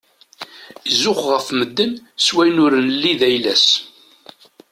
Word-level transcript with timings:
Izux 0.91 1.19
ɣef 1.31 1.47
madden 1.57 1.93
s 2.25 2.27
wayen 2.33 2.61
ur 2.65 2.73
nelli 2.85 3.13
d 3.19 3.21
ayla-s. 3.27 3.67